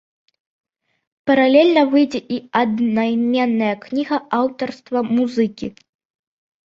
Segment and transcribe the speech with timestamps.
[1.31, 5.67] Паралельна выйдзе і аднайменная кніга аўтарства музыкі.